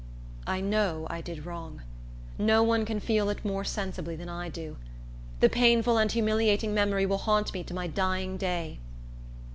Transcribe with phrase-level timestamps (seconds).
[0.47, 1.83] I know I did wrong.
[2.39, 4.77] No one can feel it more sensibly than I do.
[5.41, 8.79] The painful and humiliating memory will haunt me to my dying day.